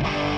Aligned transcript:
Bye. 0.00 0.31